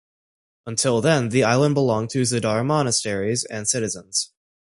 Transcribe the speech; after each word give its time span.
Until 0.65 0.99
then 0.99 1.29
the 1.29 1.43
island 1.43 1.75
belonged 1.75 2.09
to 2.09 2.23
Zadar 2.23 2.65
monasteries 2.65 3.45
and 3.45 3.69
citizens. 3.69 4.33